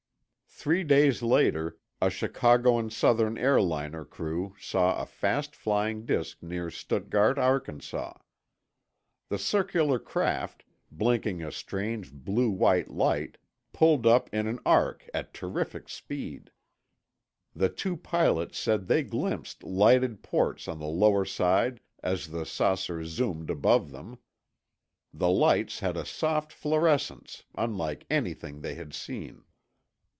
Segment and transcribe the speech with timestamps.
[0.53, 6.69] Three days later, a Chicago and Southern airliner crew saw a fast flying disk near
[6.69, 8.13] Stuttgart, Arkansas.
[9.29, 13.39] The circular craft, blinking a strange blue white light,
[13.73, 16.51] pulled up in an arc at terrific speed.
[17.55, 23.03] The two pilots said they glimpsed lighted ports on the lower side as the saucer
[23.03, 24.19] zoomed above them.
[25.11, 29.45] The lights had a soft fluorescence, unlike anything they had seen.